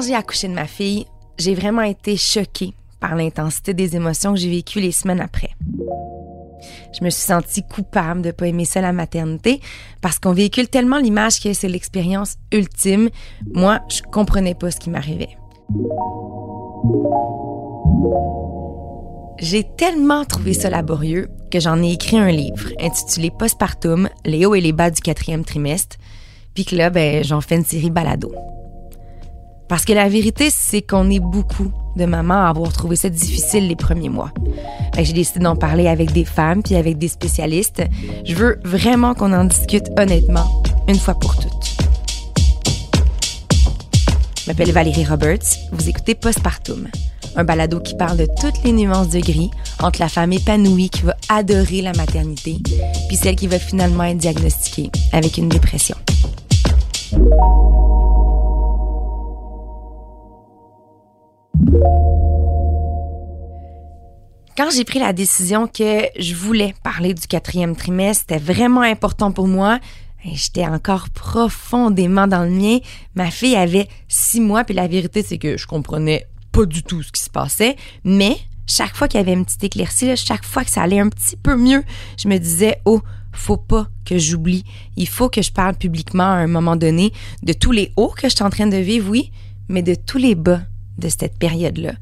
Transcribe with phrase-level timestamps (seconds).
[0.00, 1.04] Quand j'ai accouché de ma fille,
[1.36, 5.50] j'ai vraiment été choquée par l'intensité des émotions que j'ai vécues les semaines après.
[6.98, 9.60] Je me suis sentie coupable de ne pas aimer ça la maternité
[10.00, 13.10] parce qu'on véhicule tellement l'image que c'est l'expérience ultime.
[13.52, 15.36] Moi, je comprenais pas ce qui m'arrivait.
[19.38, 24.54] J'ai tellement trouvé ça laborieux que j'en ai écrit un livre intitulé Postpartum, les hauts
[24.54, 25.98] et les bas du quatrième trimestre,
[26.54, 28.32] puis que là, ben, j'en fais une série balado.
[29.70, 33.68] Parce que la vérité, c'est qu'on est beaucoup de mamans à avoir trouvé ça difficile
[33.68, 34.32] les premiers mois.
[34.98, 37.80] J'ai décidé d'en parler avec des femmes puis avec des spécialistes.
[38.24, 41.76] Je veux vraiment qu'on en discute honnêtement, une fois pour toutes.
[44.42, 45.46] Je m'appelle Valérie Roberts.
[45.70, 46.88] Vous écoutez Postpartum,
[47.36, 51.02] un balado qui parle de toutes les nuances de gris entre la femme épanouie qui
[51.02, 52.58] va adorer la maternité
[53.06, 55.96] puis celle qui va finalement être diagnostiquée avec une dépression.
[64.56, 69.32] Quand j'ai pris la décision que je voulais parler du quatrième trimestre, c'était vraiment important
[69.32, 69.80] pour moi.
[70.22, 72.78] J'étais encore profondément dans le mien.
[73.14, 77.02] Ma fille avait six mois, puis la vérité, c'est que je comprenais pas du tout
[77.02, 77.76] ce qui se passait.
[78.04, 81.08] Mais chaque fois qu'il y avait une petite éclaircie, chaque fois que ça allait un
[81.08, 81.82] petit peu mieux,
[82.18, 83.00] je me disais, oh,
[83.32, 84.64] faut pas que j'oublie.
[84.96, 88.28] Il faut que je parle publiquement à un moment donné de tous les hauts que
[88.28, 89.32] je suis en train de vivre, oui,
[89.68, 90.60] mais de tous les bas
[90.98, 91.92] de cette période-là.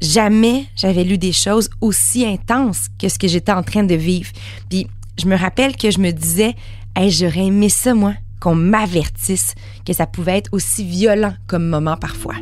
[0.00, 4.30] Jamais j'avais lu des choses aussi intenses que ce que j'étais en train de vivre.
[4.68, 4.86] Puis
[5.18, 6.54] je me rappelle que je me disais,
[6.96, 9.54] hey, j'aurais aimé ça, moi, qu'on m'avertisse
[9.86, 12.34] que ça pouvait être aussi violent comme moment parfois.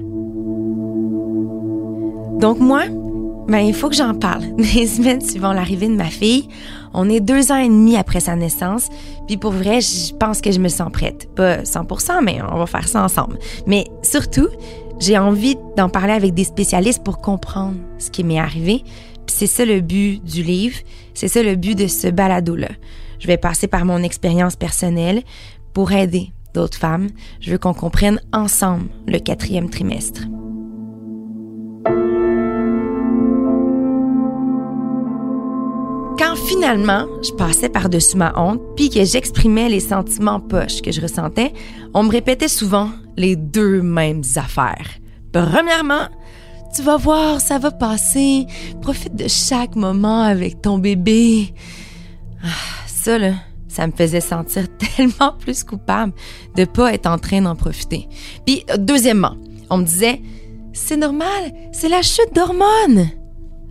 [2.41, 2.85] Donc moi,
[3.49, 4.45] ben, il faut que j'en parle.
[4.59, 6.49] Les semaines suivant l'arrivée de ma fille,
[6.95, 8.89] on est deux ans et demi après sa naissance,
[9.27, 11.33] puis pour vrai, je pense que je me sens prête.
[11.35, 13.39] Pas 100%, mais on va faire ça ensemble.
[13.67, 14.49] Mais surtout,
[15.03, 18.85] j'ai envie d'en parler avec des spécialistes pour comprendre ce qui m'est arrivé.
[19.27, 20.77] C'est ça le but du livre,
[21.13, 22.69] c'est ça le but de ce balado-là.
[23.19, 25.23] Je vais passer par mon expérience personnelle
[25.75, 27.09] pour aider d'autres femmes.
[27.41, 30.23] Je veux qu'on comprenne ensemble le quatrième trimestre.
[36.17, 41.01] Quand finalement je passais par-dessus ma honte, puis que j'exprimais les sentiments poches que je
[41.01, 41.53] ressentais,
[41.93, 44.89] on me répétait souvent les deux mêmes affaires.
[45.33, 46.09] Premièrement,
[46.75, 48.47] tu vas voir, ça va passer.
[48.81, 51.55] Profite de chaque moment avec ton bébé.
[52.43, 52.49] Ah,
[52.87, 53.35] ça, là,
[53.69, 56.13] ça me faisait sentir tellement plus coupable
[56.57, 58.09] de pas être en train d'en profiter.
[58.47, 59.37] Puis, deuxièmement,
[59.71, 60.21] on me disait,
[60.73, 63.11] c'est normal, c'est la chute d'hormones.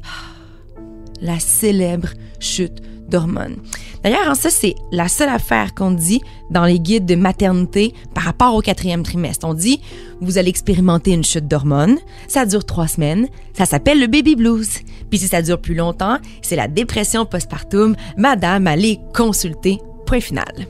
[0.03, 0.79] Ah,
[1.22, 2.09] la célèbre
[2.40, 3.58] chute d'hormones.
[4.03, 8.23] D'ailleurs, hein, ça, c'est la seule affaire qu'on dit dans les guides de maternité par
[8.23, 9.47] rapport au quatrième trimestre.
[9.47, 9.79] On dit,
[10.22, 11.97] vous allez expérimenter une chute d'hormones,
[12.28, 14.69] ça dure trois semaines, ça s'appelle le baby blues.
[15.09, 20.67] Puis si ça dure plus longtemps, c'est la dépression postpartum, madame, allez consulter, point final.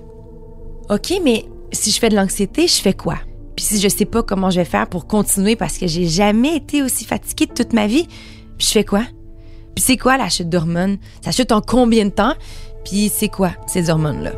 [0.90, 3.16] OK, mais si je fais de l'anxiété, je fais quoi?
[3.56, 6.58] Puis si je sais pas comment je vais faire pour continuer parce que j'ai jamais
[6.58, 8.08] été aussi fatiguée de toute ma vie,
[8.58, 9.04] je fais quoi?
[9.76, 10.98] Puis c'est quoi la chute d'hormones?
[11.24, 12.34] Ça chute en combien de temps?
[12.84, 14.32] Puis c'est quoi ces hormones-là?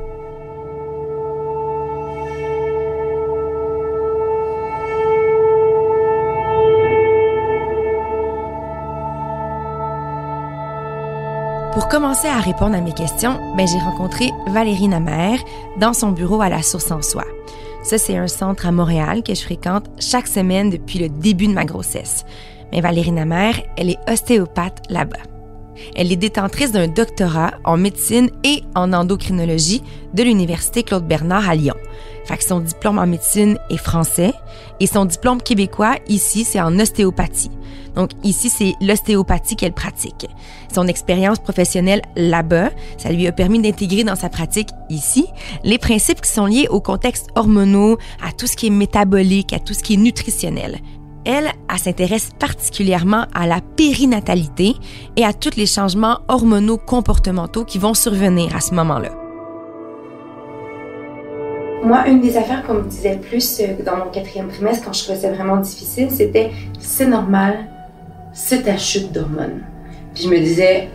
[11.73, 15.37] Pour commencer à répondre à mes questions, ben j'ai rencontré Valérie Namer
[15.79, 17.23] dans son bureau à la Source en Soi.
[17.83, 21.53] Ça, c'est un centre à Montréal que je fréquente chaque semaine depuis le début de
[21.53, 22.25] ma grossesse.
[22.71, 25.32] Mais Valérie Namer, elle est ostéopathe là-bas.
[25.95, 31.55] Elle est détentrice d'un doctorat en médecine et en endocrinologie de l'Université Claude Bernard à
[31.55, 31.75] Lyon.
[32.25, 34.33] Fait son diplôme en médecine est français
[34.79, 37.51] et son diplôme québécois ici c'est en ostéopathie.
[37.95, 40.27] Donc ici c'est l'ostéopathie qu'elle pratique.
[40.73, 45.25] Son expérience professionnelle là-bas, ça lui a permis d'intégrer dans sa pratique ici
[45.63, 49.59] les principes qui sont liés au contexte hormonaux, à tout ce qui est métabolique, à
[49.59, 50.79] tout ce qui est nutritionnel.
[51.25, 54.73] Elle, elle s'intéresse particulièrement à la périnatalité
[55.15, 59.11] et à tous les changements hormonaux comportementaux qui vont survenir à ce moment-là.
[61.83, 65.03] Moi, une des affaires qu'on me disait plus euh, dans mon quatrième trimestre, quand je
[65.03, 67.67] trouvais ça vraiment difficile, c'était c'est normal,
[68.31, 69.61] c'est ta chute d'hormones.
[70.13, 70.87] Puis je me disais,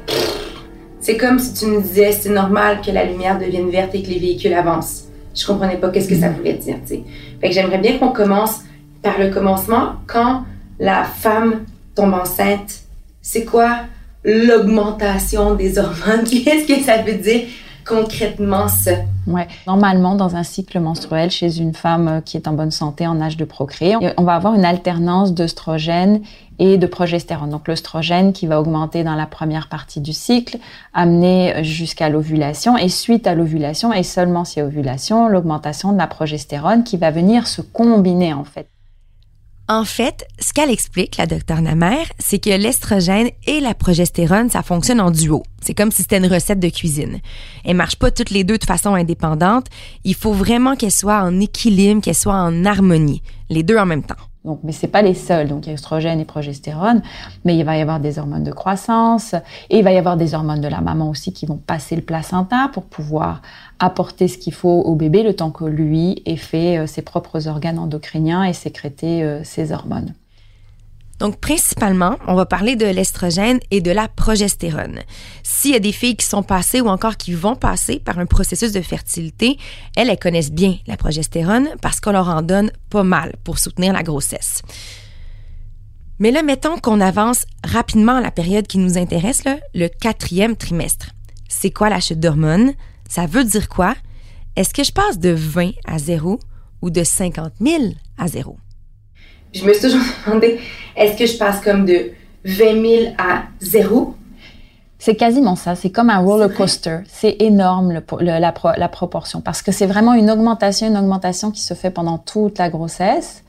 [1.01, 4.09] c'est comme si tu me disais c'est normal que la lumière devienne verte et que
[4.09, 5.05] les véhicules avancent.
[5.35, 7.03] Je comprenais pas qu'est-ce que ça voulait dire, tu sais.
[7.41, 8.63] Fait que j'aimerais bien qu'on commence
[9.03, 10.45] par le commencement, quand
[10.79, 11.65] la femme
[11.95, 12.83] tombe enceinte,
[13.23, 13.81] c'est quoi
[14.25, 16.25] l'augmentation des hormones?
[16.25, 17.43] Qu'est-ce que ça veut dire?
[17.89, 18.93] concrètement ça?
[19.27, 19.49] Ouais.
[19.67, 23.21] Normalement, dans un cycle menstruel, chez une femme euh, qui est en bonne santé, en
[23.21, 26.21] âge de procréer, on va avoir une alternance d'œstrogène
[26.59, 27.51] et de progestérone.
[27.51, 30.59] Donc l'œstrogène qui va augmenter dans la première partie du cycle,
[30.93, 36.85] amener jusqu'à l'ovulation et suite à l'ovulation et seulement si ovulation, l'augmentation de la progestérone
[36.85, 38.69] qui va venir se combiner en fait.
[39.71, 44.63] En fait, ce qu'elle explique, la docteure Namer, c'est que l'estrogène et la progestérone, ça
[44.63, 45.43] fonctionne en duo.
[45.61, 47.21] C'est comme si c'était une recette de cuisine.
[47.67, 49.67] Elles marchent pas toutes les deux de façon indépendante.
[50.05, 53.23] Il faut vraiment qu'elles soient en équilibre, qu'elles soient en harmonie.
[53.51, 54.17] Les deux en même temps.
[54.45, 55.49] Donc, mais c'est pas les seuls.
[55.49, 57.03] Donc, il y a oestrogène et progestérone,
[57.45, 59.35] mais il va y avoir des hormones de croissance
[59.69, 62.03] et il va y avoir des hormones de la maman aussi qui vont passer le
[62.03, 63.43] placenta pour pouvoir
[63.79, 67.49] apporter ce qu'il faut au bébé le temps que lui ait fait euh, ses propres
[67.49, 70.15] organes endocriniens et sécréter euh, ses hormones.
[71.19, 75.01] Donc, principalement, on va parler de l'estrogène et de la progestérone.
[75.43, 78.27] S'il y a des filles qui sont passées ou encore qui vont passer par un
[78.27, 79.59] processus de fertilité,
[79.97, 83.93] elles, elles connaissent bien la progestérone parce qu'on leur en donne pas mal pour soutenir
[83.93, 84.63] la grossesse.
[86.21, 89.45] Mais là, mettons qu'on avance rapidement à la période qui nous intéresse,
[89.75, 91.11] le quatrième trimestre.
[91.49, 92.75] C'est quoi la chute d'hormones?
[93.09, 93.95] Ça veut dire quoi?
[94.57, 96.41] Est-ce que je passe de 20 à 0
[96.83, 97.85] ou de 50 000
[98.19, 98.59] à 0?
[99.53, 100.61] Je me suis toujours demandé,
[100.97, 102.11] est-ce que je passe comme de
[102.45, 104.15] 20 000 à 0?
[104.99, 105.77] C'est quasiment ça.
[105.77, 106.99] C'est comme un roller coaster.
[107.07, 111.75] C'est énorme le, la, proportion parce que c'est vraiment une augmentation, une augmentation qui se
[111.75, 113.45] fait pendant toute la grossesse.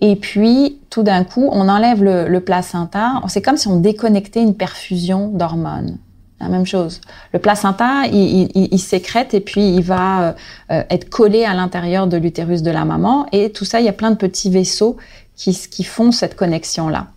[0.00, 3.22] Et puis, tout d'un coup, on enlève le, le placenta.
[3.28, 5.98] C'est comme si on déconnectait une perfusion d'hormones.
[6.40, 7.00] La même chose.
[7.32, 10.36] Le placenta, il, il, sécrète et puis il va
[10.70, 13.26] euh, être collé à l'intérieur de l'utérus de la maman.
[13.32, 14.98] Et tout ça, il y a plein de petits vaisseaux
[15.34, 17.08] qui, qui font cette connexion-là.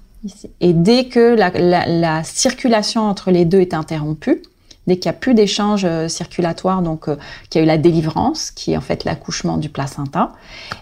[0.61, 4.41] Et dès que la, la, la, circulation entre les deux est interrompue,
[4.87, 7.17] dès qu'il n'y a plus d'échange euh, circulatoire, donc euh,
[7.49, 10.31] qu'il y a eu la délivrance, qui est en fait l'accouchement du placenta,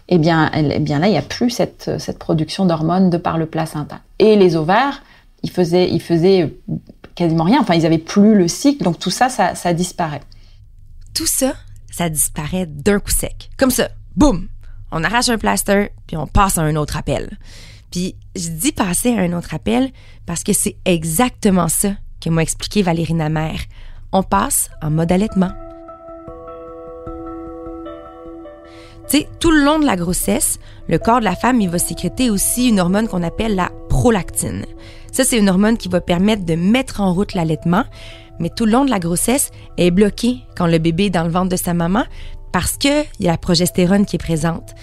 [0.09, 3.37] eh bien, eh bien là, il n'y a plus cette, cette production d'hormones de par
[3.39, 3.99] le placenta.
[4.19, 5.03] Et les ovaires,
[5.43, 6.53] ils faisaient, ils faisaient
[7.17, 7.59] quasiment rien.
[7.59, 10.21] Enfin, ils avaient plus le cycle, donc tout ça, ça, ça disparaît.
[11.13, 11.53] Tout ça,
[11.91, 13.49] ça disparaît d'un coup sec.
[13.57, 14.47] Comme ça, boum!
[14.91, 17.37] On arrache un plaster, puis on passe à un autre appel.
[17.91, 19.91] Puis je dis passer à un autre appel
[20.25, 23.59] parce que c'est exactement ça que m'a expliqué Valérie Namère.
[24.11, 25.51] On passe en mode allaitement.
[29.09, 31.79] Tu sais, tout le long de la grossesse, le corps de la femme, il va
[31.79, 34.65] sécréter aussi une hormone qu'on appelle la prolactine.
[35.17, 37.85] Ça, c'est une hormone qui va permettre de mettre en route l'allaitement,
[38.37, 41.31] mais tout le long de la grossesse, est bloquée quand le bébé est dans le
[41.31, 42.03] ventre de sa maman
[42.51, 44.75] parce qu'il y a la progestérone qui est présente.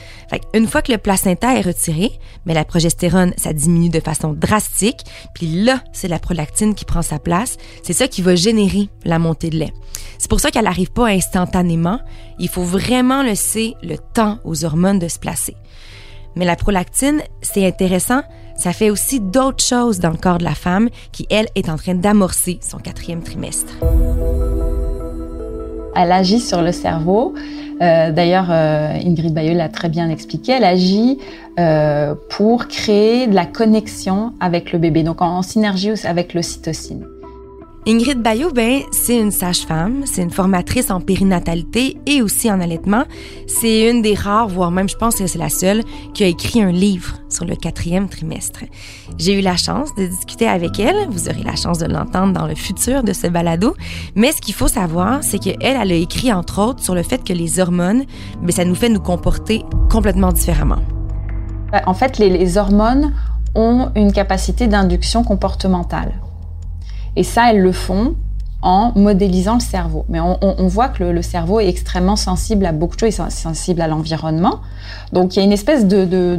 [0.53, 2.11] Une fois que le placenta est retiré,
[2.47, 5.05] mais la progestérone, ça diminue de façon drastique,
[5.37, 7.57] puis là, c'est la prolactine qui prend sa place.
[7.85, 9.73] C'est ça qui va générer la montée de lait.
[10.19, 12.01] C'est pour ça qu'elle n'arrive pas instantanément.
[12.41, 15.55] Il faut vraiment laisser le temps aux hormones de se placer.
[16.35, 18.23] Mais la prolactine, c'est intéressant,
[18.57, 21.77] ça fait aussi d'autres choses dans le corps de la femme qui, elle, est en
[21.77, 23.75] train d'amorcer son quatrième trimestre.
[25.97, 27.35] Elle agit sur le cerveau.
[27.83, 30.53] Euh, D'ailleurs, euh, Ingrid Bayeux l'a très bien expliqué.
[30.53, 31.19] Elle agit
[31.59, 37.07] euh, pour créer de la connexion avec le bébé, donc en, en synergie avec l'ocytocine.
[37.87, 43.05] Ingrid Bayou, ben, c'est une sage-femme, c'est une formatrice en périnatalité et aussi en allaitement.
[43.47, 45.83] C'est une des rares, voire même je pense que c'est la seule,
[46.15, 48.61] qui a écrit un livre sur le quatrième trimestre.
[49.19, 51.09] J'ai eu la chance de discuter avec elle.
[51.09, 53.75] Vous aurez la chance de l'entendre dans le futur de ce balado.
[54.15, 57.23] Mais ce qu'il faut savoir, c'est qu'elle, elle a écrit entre autres sur le fait
[57.25, 58.05] que les hormones,
[58.43, 60.83] ben, ça nous fait nous comporter complètement différemment.
[61.87, 63.13] En fait, les hormones
[63.55, 66.13] ont une capacité d'induction comportementale.
[67.17, 68.17] Et ça, elles le font
[68.65, 70.07] en modélisant le cerveau.
[70.09, 73.31] Mais on, voit que le, cerveau est extrêmement sensible à beaucoup de choses, il est
[73.31, 74.61] sensible à l'environnement.
[75.13, 76.39] Donc il y a une espèce de,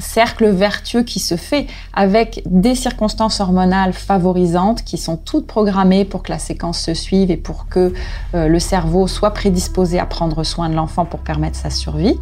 [0.00, 6.24] cercle vertueux qui se fait avec des circonstances hormonales favorisantes qui sont toutes programmées pour
[6.24, 7.92] que la séquence se suive et pour que
[8.34, 12.18] euh, le cerveau soit prédisposé à prendre soin de l'enfant pour permettre sa survie.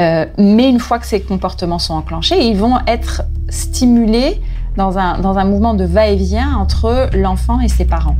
[0.00, 4.40] Euh, mais une fois que ces comportements sont enclenchés, ils vont être stimulés
[4.76, 8.16] dans un, dans un mouvement de va-et-vient entre l'enfant et ses parents.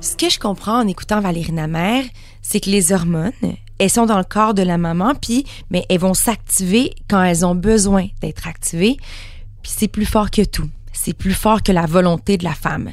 [0.00, 2.04] Ce que je comprends en écoutant Valérie Namère,
[2.42, 3.32] c'est que les hormones,
[3.78, 7.44] elles sont dans le corps de la maman, puis mais elles vont s'activer quand elles
[7.44, 8.96] ont besoin d'être activées.
[9.62, 10.68] Puis c'est plus fort que tout.
[10.92, 12.90] C'est plus fort que la volonté de la femme.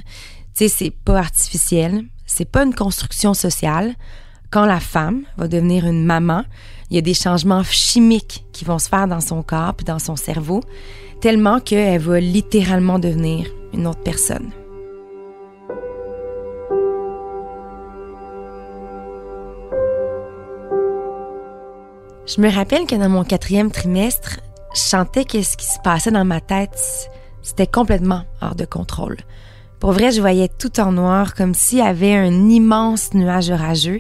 [0.56, 3.94] Tu sais, c'est pas artificiel, c'est pas une construction sociale.
[4.52, 6.44] Quand la femme va devenir une maman,
[6.89, 10.00] il y a des changements chimiques qui vont se faire dans son corps puis dans
[10.00, 10.62] son cerveau,
[11.22, 14.51] tellement qu'elle va littéralement devenir une autre personne.
[22.27, 24.39] Je me rappelle que dans mon quatrième trimestre,
[24.74, 27.10] je sentais que ce qui se passait dans ma tête,
[27.44, 29.18] c'était complètement hors de contrôle.
[29.80, 34.00] Pour vrai, je voyais tout en noir, comme s'il y avait un immense nuage orageux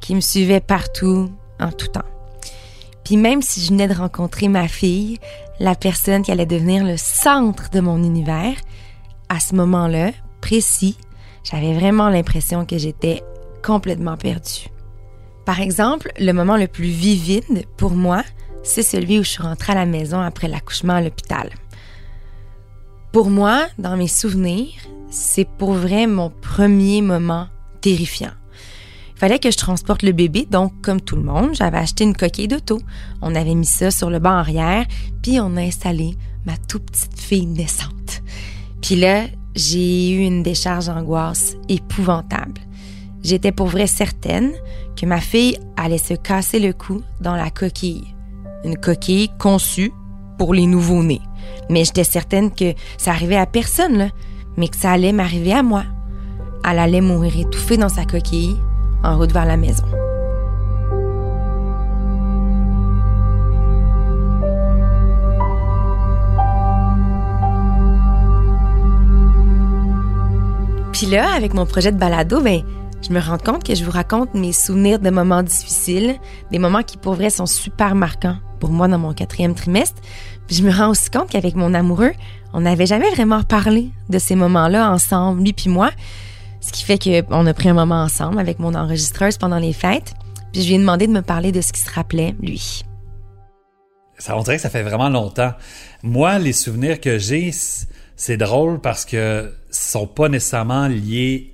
[0.00, 2.15] qui me suivait partout, en tout temps.
[3.06, 5.20] Puis même si je venais de rencontrer ma fille,
[5.60, 8.56] la personne qui allait devenir le centre de mon univers,
[9.28, 10.10] à ce moment-là,
[10.40, 10.98] précis,
[11.44, 13.22] j'avais vraiment l'impression que j'étais
[13.64, 14.66] complètement perdue.
[15.44, 18.24] Par exemple, le moment le plus vivide pour moi,
[18.64, 21.50] c'est celui où je suis rentrée à la maison après l'accouchement à l'hôpital.
[23.12, 24.72] Pour moi, dans mes souvenirs,
[25.10, 27.46] c'est pour vrai mon premier moment
[27.80, 28.32] terrifiant.
[29.16, 32.48] Fallait que je transporte le bébé, donc comme tout le monde, j'avais acheté une coquille
[32.48, 32.82] d'auto.
[33.22, 34.84] On avait mis ça sur le banc arrière,
[35.22, 38.22] puis on a installé ma toute petite fille naissante.
[38.82, 42.60] Puis là, j'ai eu une décharge d'angoisse épouvantable.
[43.22, 44.52] J'étais pour vrai certaine
[44.96, 48.14] que ma fille allait se casser le cou dans la coquille.
[48.64, 49.92] Une coquille conçue
[50.38, 51.22] pour les nouveaux-nés.
[51.70, 54.10] Mais j'étais certaine que ça arrivait à personne,
[54.58, 55.84] mais que ça allait m'arriver à moi.
[56.68, 58.56] Elle allait mourir étouffée dans sa coquille
[59.02, 59.84] en route vers la maison.
[70.92, 72.62] Puis là, avec mon projet de balado, ben,
[73.06, 76.16] je me rends compte que je vous raconte mes souvenirs de moments difficiles,
[76.50, 80.00] des moments qui pour vrai sont super marquants pour moi dans mon quatrième trimestre.
[80.46, 82.12] Puis je me rends aussi compte qu'avec mon amoureux,
[82.54, 85.90] on n'avait jamais vraiment parlé de ces moments-là ensemble, lui puis moi.
[86.66, 90.14] Ce qui fait qu'on a pris un moment ensemble avec mon enregistreuse pendant les fêtes.
[90.52, 92.82] Puis je lui ai demandé de me parler de ce qui se rappelait, lui.
[94.18, 95.52] Ça, on dirait que ça fait vraiment longtemps.
[96.02, 97.52] Moi, les souvenirs que j'ai,
[98.16, 101.52] c'est drôle parce que sont pas nécessairement liés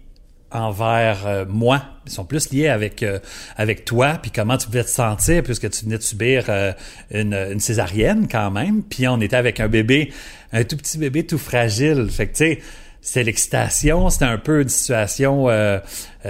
[0.51, 1.83] envers euh, moi.
[2.07, 3.19] Ils sont plus liés avec euh,
[3.59, 6.73] avec toi, puis comment tu devais te sentir puisque tu venais de subir euh,
[7.11, 8.83] une, une, césarienne quand même.
[8.83, 10.11] Puis on était avec un bébé,
[10.53, 12.09] un tout petit bébé tout fragile.
[12.11, 12.59] Fait que tu sais,
[13.03, 15.49] c'est l'excitation, c'était un peu une situation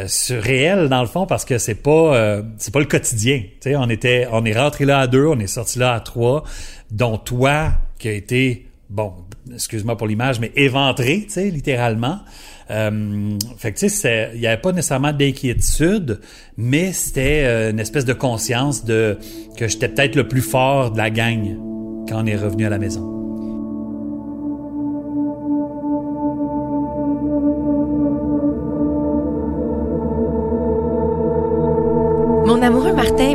[0.06, 3.42] surréelle dans le fond parce que c'est pas c'est pas le quotidien.
[3.60, 6.00] Tu sais, on était on est rentré là à deux, on est sorti là à
[6.00, 6.44] trois,
[6.90, 9.12] dont toi qui a été bon,
[9.52, 12.20] excuse-moi pour l'image, mais éventré, tu sais, littéralement.
[12.70, 16.20] Euh, fait que tu sais, il n'y avait pas nécessairement d'inquiétude,
[16.56, 19.18] mais c'était euh, une espèce de conscience de
[19.56, 21.56] que j'étais peut-être le plus fort de la gang
[22.08, 23.21] quand on est revenu à la maison.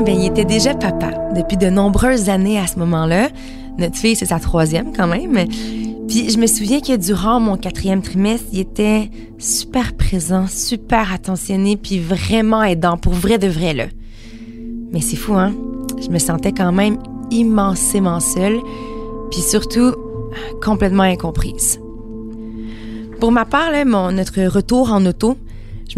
[0.07, 3.27] Ben, il était déjà papa depuis de nombreuses années à ce moment-là.
[3.77, 5.33] Notre fille, c'est sa troisième quand même.
[6.07, 11.75] Puis je me souviens que durant mon quatrième trimestre, il était super présent, super attentionné,
[11.75, 13.87] puis vraiment aidant, pour vrai de vrai, là.
[14.93, 15.53] Mais c'est fou, hein?
[16.01, 16.99] Je me sentais quand même
[17.29, 18.59] immensément seule,
[19.29, 19.93] puis surtout
[20.63, 21.81] complètement incomprise.
[23.19, 25.35] Pour ma part, là, mon, notre retour en auto,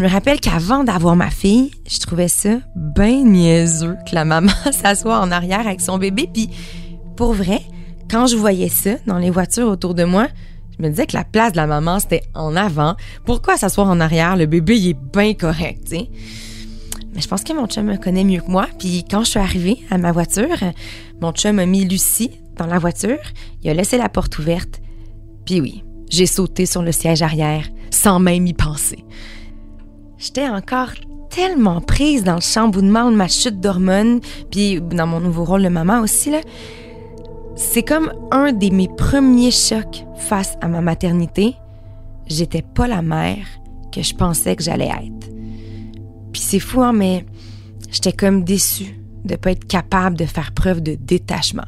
[0.00, 4.50] je me rappelle qu'avant d'avoir ma fille, je trouvais ça bien niaiseux que la maman
[4.72, 6.48] s'assoie en arrière avec son bébé, puis
[7.18, 7.60] pour vrai,
[8.10, 10.28] quand je voyais ça dans les voitures autour de moi,
[10.78, 12.96] je me disais que la place de la maman, c'était en avant.
[13.26, 14.38] Pourquoi s'asseoir en arrière?
[14.38, 16.10] Le bébé, il est bien correct, tu sais.
[17.14, 18.68] Mais je pense que mon chum me connaît mieux que moi.
[18.78, 20.56] Puis quand je suis arrivée à ma voiture,
[21.20, 23.20] mon chum a mis Lucie dans la voiture.
[23.62, 24.80] Il a laissé la porte ouverte.
[25.44, 29.04] Puis oui, j'ai sauté sur le siège arrière sans même y penser.
[30.20, 30.90] J'étais encore
[31.30, 35.68] tellement prise dans le chamboulement de ma chute d'hormones, puis dans mon nouveau rôle de
[35.68, 36.30] maman aussi,
[37.56, 41.54] c'est comme un de mes premiers chocs face à ma maternité.
[42.26, 43.46] J'étais pas la mère
[43.92, 45.30] que je pensais que j'allais être.
[46.32, 47.24] Puis c'est fou, hein, mais
[47.90, 51.66] j'étais comme déçue de pas être capable de faire preuve de détachement.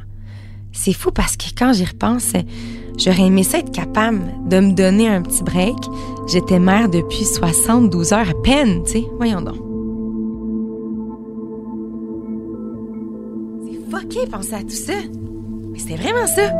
[0.73, 2.35] C'est fou parce que quand j'y repense,
[2.99, 5.77] j'aurais aimé ça être capable de me donner un petit break.
[6.29, 9.07] J'étais mère depuis 72 heures à peine, tu sais.
[9.17, 9.57] Voyons donc.
[13.67, 14.93] C'est fucké penser à tout ça.
[15.73, 16.53] Mais c'est vraiment ça.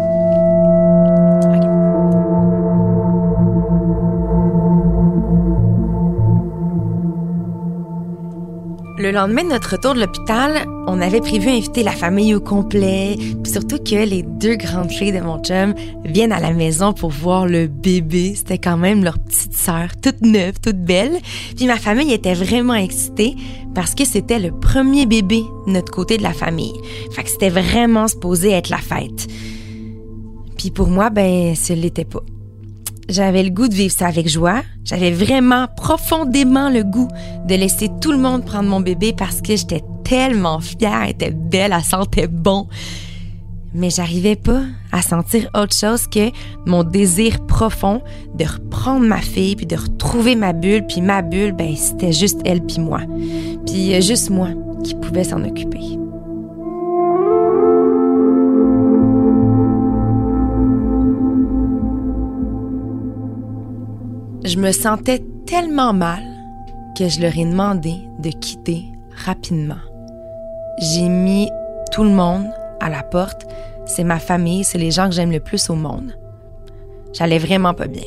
[9.13, 13.53] Lendemain de notre retour de l'hôpital, on avait prévu inviter la famille au complet, puis
[13.53, 17.47] surtout que les deux grandes filles de mon chum viennent à la maison pour voir
[17.47, 18.35] le bébé.
[18.35, 21.19] C'était quand même leur petite sœur, toute neuve, toute belle.
[21.57, 23.37] Puis ma famille était vraiment excitée
[23.75, 26.75] parce que c'était le premier bébé de notre côté de la famille.
[27.13, 29.29] Fait que c'était vraiment supposé être la fête.
[30.57, 32.23] Puis pour moi, ben, ce l'était pas.
[33.09, 34.63] J'avais le goût de vivre ça avec joie.
[34.85, 37.09] J'avais vraiment profondément le goût
[37.47, 41.31] de laisser tout le monde prendre mon bébé parce que j'étais tellement fière, elle était
[41.31, 42.69] belle, elle sentait bon.
[43.75, 46.31] Mais j'arrivais pas à sentir autre chose que
[46.67, 48.03] mon désir profond
[48.35, 52.41] de reprendre ma fille puis de retrouver ma bulle puis ma bulle ben c'était juste
[52.45, 53.01] elle puis moi.
[53.67, 54.49] Puis juste moi
[54.85, 56.02] qui pouvais s'en occuper.
[64.45, 66.25] Je me sentais tellement mal
[66.99, 68.83] que je leur ai demandé de quitter
[69.25, 69.81] rapidement.
[70.79, 71.49] J'ai mis
[71.93, 72.47] tout le monde
[72.81, 73.47] à la porte.
[73.87, 76.17] C'est ma famille, c'est les gens que j'aime le plus au monde.
[77.13, 78.03] J'allais vraiment pas bien.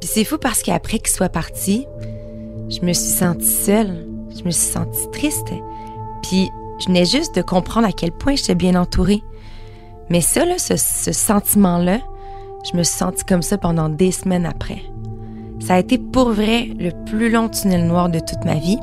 [0.00, 1.86] Puis c'est fou parce qu'après qu'ils soient partis,
[2.68, 4.06] je me suis sentie seule.
[4.36, 5.48] Je me suis sentie triste.
[6.22, 9.22] Puis je venais juste de comprendre à quel point j'étais bien entourée.
[10.10, 12.00] Mais ça, là, ce, ce sentiment-là,
[12.70, 14.82] je me suis sentie comme ça pendant des semaines après.
[15.60, 18.78] Ça a été pour vrai le plus long tunnel noir de toute ma vie.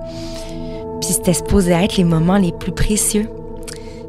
[1.02, 3.30] Puis c'était supposé être les moments les plus précieux.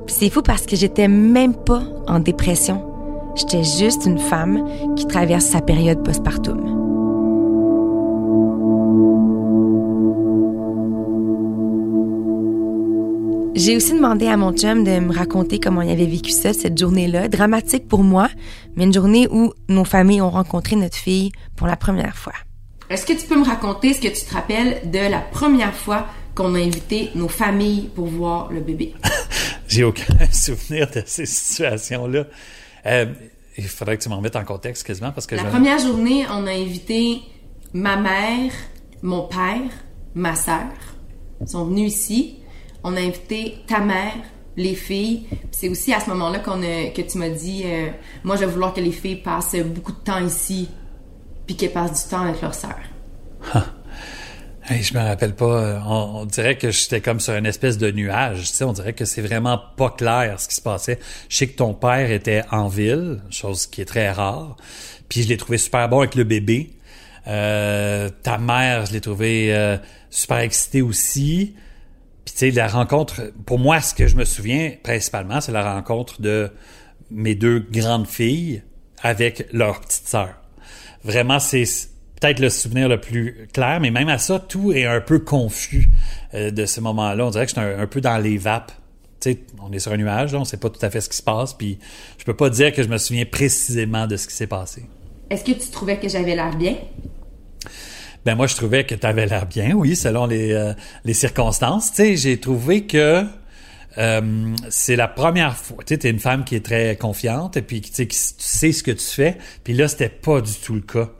[0.06, 2.82] Puis c'est fou parce que j'étais même pas en dépression.
[3.34, 4.64] J'étais juste une femme
[4.96, 6.83] qui traverse sa période postpartum.
[13.54, 16.76] J'ai aussi demandé à mon chum de me raconter comment il avait vécu ça, cette
[16.76, 18.28] journée-là, dramatique pour moi,
[18.74, 22.32] mais une journée où nos familles ont rencontré notre fille pour la première fois.
[22.90, 26.06] Est-ce que tu peux me raconter ce que tu te rappelles de la première fois
[26.34, 28.92] qu'on a invité nos familles pour voir le bébé?
[29.68, 32.24] J'ai aucun souvenir de ces situations-là.
[32.86, 33.06] Euh,
[33.56, 35.36] il faudrait que tu m'en mettes en contexte quasiment parce que...
[35.36, 37.20] La première journée, on a invité
[37.72, 38.50] ma mère,
[39.00, 39.70] mon père,
[40.16, 40.72] ma sœur.
[41.40, 42.40] Ils sont venus ici
[42.84, 44.14] on a invité ta mère,
[44.56, 45.26] les filles.
[45.50, 47.88] C'est aussi à ce moment-là qu'on que tu m'as dit, euh,
[48.22, 50.68] moi, je veux vouloir que les filles passent beaucoup de temps ici,
[51.46, 52.76] puis qu'elles passent du temps avec leur sœur.
[54.70, 55.62] Je me rappelle pas.
[55.62, 58.50] Euh, on, dirait que j'étais comme sur une espèce de nuage.
[58.60, 60.98] On dirait que c'est vraiment pas clair ce qui se passait.
[61.28, 64.56] Je sais que ton père était en ville, chose qui est très rare.
[65.08, 66.70] Puis je l'ai trouvé super bon avec le bébé.
[67.26, 69.76] Euh, ta mère, je l'ai trouvé
[70.10, 71.54] super excitée aussi.
[72.40, 76.50] La rencontre, pour moi, ce que je me souviens principalement, c'est la rencontre de
[77.10, 78.62] mes deux grandes filles
[79.02, 80.34] avec leur petite sœur.
[81.04, 81.64] Vraiment, c'est
[82.20, 85.90] peut-être le souvenir le plus clair, mais même à ça, tout est un peu confus
[86.34, 87.26] euh, de ce moment-là.
[87.26, 88.72] On dirait que j'étais un, peu dans les vapes.
[89.62, 91.54] On est sur un nuage, on sait pas tout à fait ce qui se passe,
[91.54, 91.78] puis
[92.18, 94.84] je peux pas dire que je me souviens précisément de ce qui s'est passé.
[95.30, 96.76] Est-ce que tu trouvais que j'avais l'air bien?
[98.24, 100.72] Ben moi, je trouvais que tu avais l'air bien, oui, selon les, euh,
[101.04, 101.90] les circonstances.
[101.90, 103.24] Tu sais, j'ai trouvé que
[103.98, 105.84] euh, c'est la première fois.
[105.86, 108.82] Tu es une femme qui est très confiante et puis tu sais, tu sais ce
[108.82, 109.36] que tu fais.
[109.62, 111.10] Puis là, c'était pas du tout le cas.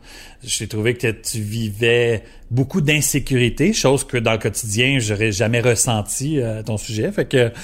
[0.43, 6.41] J'ai trouvé que tu vivais beaucoup d'insécurité, chose que dans le quotidien, j'aurais jamais ressenti
[6.41, 7.11] euh, à ton sujet.
[7.13, 7.55] Fait que, tu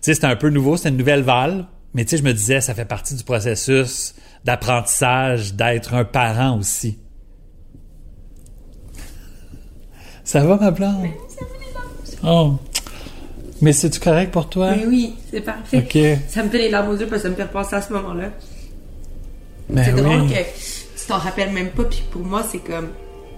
[0.00, 1.64] sais, c'était un peu nouveau, c'était une nouvelle valve.
[1.94, 6.56] Mais tu sais, je me disais, ça fait partie du processus d'apprentissage, d'être un parent
[6.58, 6.98] aussi.
[10.30, 10.94] Ça va, ma plante?
[11.02, 12.54] Oui, ça les Oh.
[13.60, 14.74] Mais c'est-tu correct pour toi?
[14.76, 15.78] Oui, oui, c'est parfait.
[15.78, 15.98] OK.
[16.28, 17.92] Ça me fait les larmes aux yeux parce que ça me fait repenser à ce
[17.94, 18.30] moment-là.
[19.70, 22.90] Ben c'est drôle que tu t'en rappelles même pas, puis pour moi, c'est comme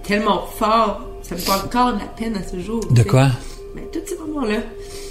[0.03, 1.01] tellement fort.
[1.23, 2.85] Ça me fait encore de la peine à ce jour.
[2.91, 3.29] De quoi?
[3.73, 4.59] Mais tous ces moments-là.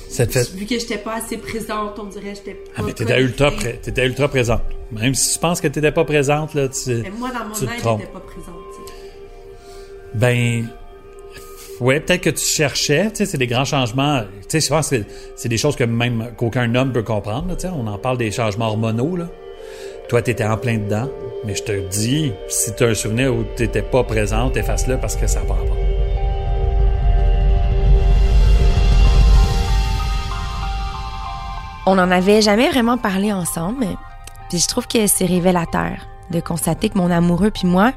[0.08, 0.52] Ça te fait...
[0.52, 2.70] Vu que j'étais pas assez présente, on dirait que j'étais pas.
[2.76, 3.80] Ah, mais t'étais ultra, pré...
[3.84, 4.62] étais ultra présente.
[4.92, 6.90] Même si tu penses que t'étais pas présente, là, tu.
[6.90, 8.54] Mais moi, dans mon âge, j'étais pas présente,
[10.14, 10.68] Ben,
[11.82, 14.20] oui, peut-être que tu cherchais, tu sais, c'est des grands changements.
[14.42, 17.72] Tu sais, souvent, c'est, c'est des choses que même qu'aucun homme peut comprendre, tu sais.
[17.74, 19.26] On en parle des changements hormonaux, là.
[20.08, 21.10] Toi, t'étais en plein dedans.
[21.44, 25.16] Mais je te dis, si tu as un souvenir où t'étais pas présente, efface-le parce
[25.16, 25.64] que ça va pas.
[31.86, 33.86] On n'en avait jamais vraiment parlé ensemble,
[34.48, 37.92] puis je trouve que c'est révélateur de constater que mon amoureux puis moi,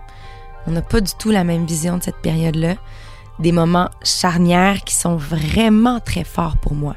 [0.66, 2.78] on n'a pas du tout la même vision de cette période-là
[3.40, 6.96] des moments charnières qui sont vraiment très forts pour moi.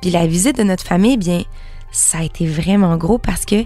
[0.00, 1.42] Puis la visite de notre famille, bien,
[1.90, 3.64] ça a été vraiment gros parce que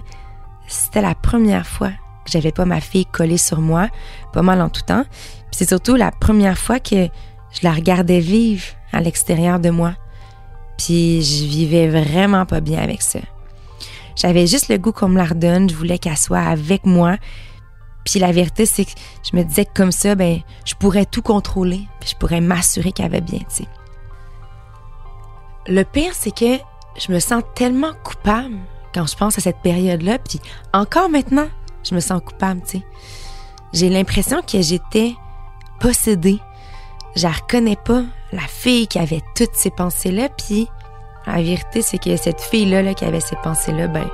[0.67, 1.89] c'était la première fois
[2.25, 3.87] que j'avais pas ma fille collée sur moi,
[4.33, 5.05] pas mal en tout temps.
[5.09, 7.07] Puis c'est surtout la première fois que
[7.51, 9.93] je la regardais vivre à l'extérieur de moi.
[10.77, 13.19] Puis je vivais vraiment pas bien avec ça.
[14.15, 17.17] J'avais juste le goût qu'on me la redonne, je voulais qu'elle soit avec moi,
[18.09, 18.91] puis la vérité, c'est que
[19.21, 22.93] je me disais que comme ça, ben, je pourrais tout contrôler, puis je pourrais m'assurer
[22.93, 23.63] qu'elle va bien, tu.
[25.67, 26.57] Le pire, c'est que
[26.97, 28.55] je me sens tellement coupable
[28.93, 30.39] quand je pense à cette période-là, puis
[30.73, 31.49] encore maintenant,
[31.83, 32.85] je me sens coupable, tu sais.
[33.73, 35.13] J'ai l'impression que j'étais
[35.81, 36.39] possédée.
[37.17, 40.69] je la reconnais pas, la fille qui avait toutes ces pensées-là, puis
[41.25, 44.09] la vérité, c'est que cette fille-là là, qui avait ces pensées-là, ben,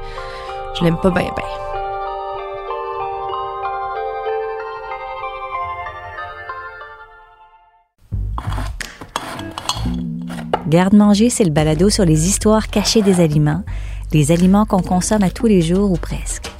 [0.79, 1.72] je l'aime pas bien, bien.
[10.73, 13.62] Garde-manger, c'est le balado sur les histoires cachées des aliments,
[14.12, 16.51] les aliments qu'on consomme à tous les jours ou presque.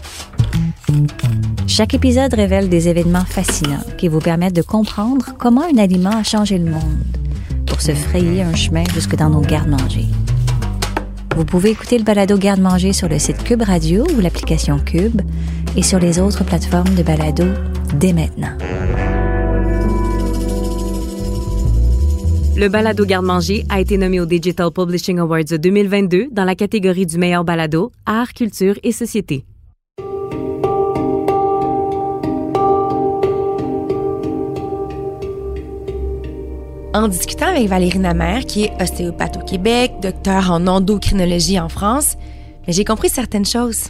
[1.66, 6.22] Chaque épisode révèle des événements fascinants qui vous permettent de comprendre comment un aliment a
[6.22, 7.04] changé le monde
[7.66, 10.06] pour se frayer un chemin jusque dans nos gardes-manger.
[11.36, 15.24] Vous pouvez écouter le balado Garde-manger sur le site Cube Radio ou l'application Cube
[15.76, 17.46] et sur les autres plateformes de balado
[17.96, 18.56] dès maintenant.
[22.56, 27.18] Le balado Garde-manger a été nommé au Digital Publishing Awards 2022 dans la catégorie du
[27.18, 29.44] meilleur balado, art, culture et société.
[36.94, 42.18] En discutant avec Valérie Namer, qui est ostéopathe au Québec, docteur en endocrinologie en France,
[42.68, 43.86] j'ai compris certaines choses.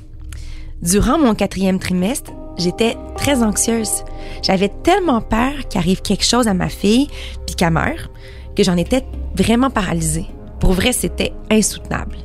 [0.81, 4.05] Durant mon quatrième trimestre, j'étais très anxieuse.
[4.41, 7.07] J'avais tellement peur qu'arrive quelque chose à ma fille,
[7.45, 8.09] puis qu'elle meure,
[8.55, 9.03] que j'en étais
[9.35, 10.27] vraiment paralysée.
[10.59, 12.17] Pour vrai, c'était insoutenable.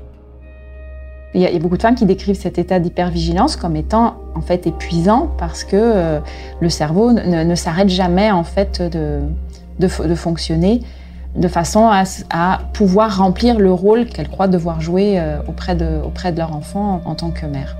[1.35, 4.67] Il y, a, beaucoup de femmes qui décrivent cet état d'hypervigilance comme étant en fait
[4.67, 6.21] épuisant parce que euh,
[6.61, 9.21] le cerveau ne, s'arrête jamais en fait de,
[9.79, 10.81] de, fonctionner
[11.37, 11.91] de façon
[12.31, 16.57] à, pouvoir remplir le rôle qu'elles croient devoir jouer euh, auprès de, auprès de leur
[16.57, 17.77] enfant en, tant que mère.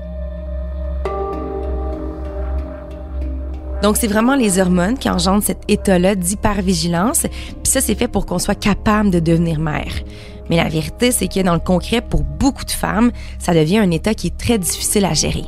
[3.81, 7.21] Donc, c'est vraiment les hormones qui engendrent cet état-là d'hypervigilance.
[7.21, 9.93] Puis ça, c'est fait pour qu'on soit capable de devenir mère.
[10.49, 13.91] Mais la vérité, c'est que dans le concret, pour beaucoup de femmes, ça devient un
[13.91, 15.45] état qui est très difficile à gérer.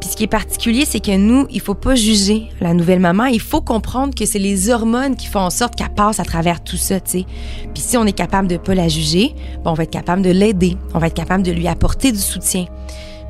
[0.00, 3.26] Puis ce qui est particulier, c'est que nous, il faut pas juger la nouvelle maman.
[3.26, 6.62] Il faut comprendre que c'est les hormones qui font en sorte qu'elle passe à travers
[6.62, 7.26] tout ça, tu sais.
[7.74, 10.30] Puis si on est capable de pas la juger, bon, on va être capable de
[10.30, 10.76] l'aider.
[10.94, 12.64] On va être capable de lui apporter du soutien.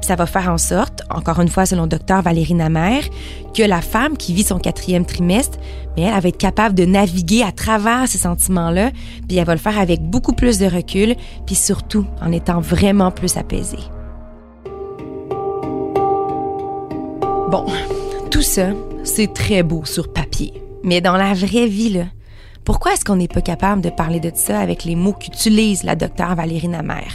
[0.01, 3.01] Ça va faire en sorte, encore une fois selon le docteur Valérie Namer,
[3.55, 5.59] que la femme qui vit son quatrième trimestre,
[5.97, 8.91] mais elle, elle va être capable de naviguer à travers ces sentiments-là,
[9.29, 11.15] puis elle va le faire avec beaucoup plus de recul,
[11.47, 13.79] puis surtout en étant vraiment plus apaisée.
[17.51, 17.67] Bon,
[18.31, 18.69] tout ça,
[19.03, 20.53] c'est très beau sur papier.
[20.85, 22.05] Mais dans la vraie vie, là,
[22.65, 25.97] pourquoi est-ce qu'on n'est pas capable de parler de ça avec les mots qu'utilise la
[25.97, 27.09] docteure Valérie Namer?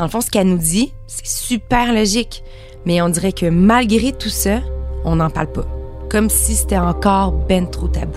[0.00, 2.42] Dans le fond, ce qu'elle nous dit, c'est super logique.
[2.86, 4.60] Mais on dirait que malgré tout ça,
[5.04, 5.66] on n'en parle pas.
[6.08, 8.16] Comme si c'était encore ben trop tabou.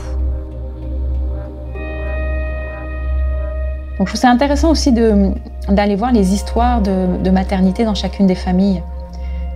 [4.00, 8.36] Donc, je trouve ça intéressant aussi d'aller voir les histoires de maternité dans chacune des
[8.36, 8.82] familles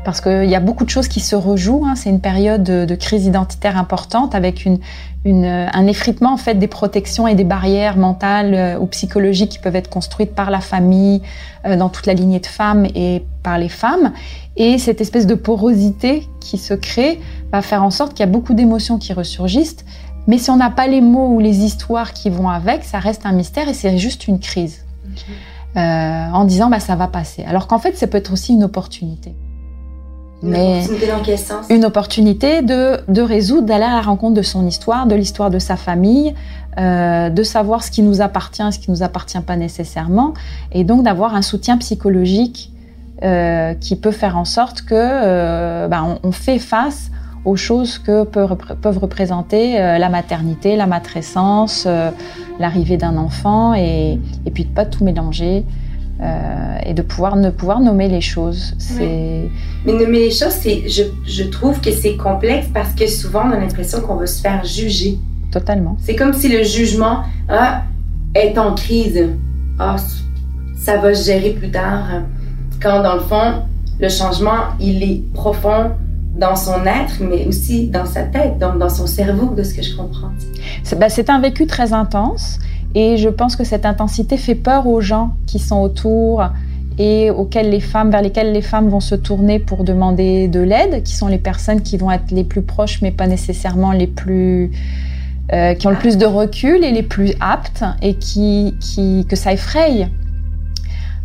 [0.07, 1.83] parce qu'il y a beaucoup de choses qui se rejouent.
[1.85, 1.95] Hein.
[1.97, 4.79] C'est une période de, crise identitaire importante avec une,
[5.25, 9.75] un effritement en fait des protections et des barrières mentales euh, ou psychologiques qui peuvent
[9.75, 11.21] être construites par la famille,
[11.65, 14.13] euh, dans toute la lignée de femmes et par les femmes.
[14.55, 17.19] Et cette espèce de porosité qui se crée
[17.51, 19.83] va faire en sorte qu'il y a beaucoup d'émotions qui ressurgissent.
[20.25, 23.25] Mais si on n'a pas les mots ou les histoires qui vont avec, ça reste
[23.25, 24.85] un mystère et c'est juste une crise.
[25.75, 27.43] Euh, en disant bah ça va passer.
[27.43, 29.35] Alors qu'en fait, ça peut être aussi une opportunité.
[30.43, 31.65] Une opportunité dans quel sens?
[31.69, 35.59] Une opportunité de, de résoudre, d'aller à la rencontre de son histoire, de l'histoire de
[35.59, 36.35] sa famille,
[36.77, 40.35] euh, de savoir ce qui nous appartient, ce qui nous appartient pas nécessairement,
[40.71, 42.71] et donc d'avoir un soutien psychologique
[43.23, 47.09] euh, qui peut faire en sorte que euh, ben, on, fait face
[47.45, 51.87] aux choses que peuvent, peuvent représenter la maternité, la matrescence,
[52.59, 55.63] l'arrivée d'un enfant, et, et puis de pas tout mélanger.
[56.19, 58.73] Euh, et de pouvoir ne pouvoir nommer les choses.
[58.79, 59.49] C'est.
[59.85, 63.51] Mais nommer les choses, c'est, je, je trouve que c'est complexe parce que souvent on
[63.51, 65.19] a l'impression qu'on va se faire juger.
[65.51, 65.95] Totalement.
[66.01, 67.83] C'est comme si le jugement ah,
[68.33, 69.29] est en crise.
[69.77, 69.97] Ah,
[70.75, 72.07] ça va se gérer plus tard.
[72.81, 73.63] Quand dans le fond,
[73.99, 75.91] le changement, il est profond
[76.35, 79.81] dans son être, mais aussi dans sa tête, donc dans son cerveau, de ce que
[79.81, 80.31] je comprends.
[80.83, 82.59] C'est, ben, c'est un vécu très intense.
[82.99, 86.43] Et je pense que cette intensité fait peur aux gens qui sont autour
[86.97, 91.03] et auxquels les femmes, vers lesquelles les femmes vont se tourner pour demander de l'aide,
[91.03, 94.71] qui sont les personnes qui vont être les plus proches, mais pas nécessairement les plus,
[95.53, 98.73] euh, qui ont le plus de recul et les plus aptes, et qui,
[99.29, 100.09] que ça effraie.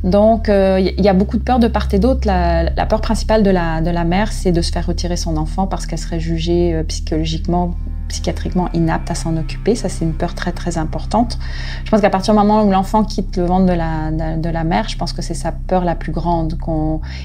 [0.05, 2.27] Donc, il euh, y a beaucoup de peur de part et d'autre.
[2.27, 5.39] La, la, peur principale de la, de la mère, c'est de se faire retirer son
[5.39, 7.75] enfant parce qu'elle serait jugée euh, psychologiquement
[8.13, 9.75] psychiatriquement inapte à s'en occuper.
[9.75, 11.39] Ça, c'est une peur très, très importante.
[11.85, 14.65] Je pense qu'à partir du moment où l'enfant quitte le ventre de la, de, la
[14.65, 16.59] mère, je pense que c'est sa peur la plus grande.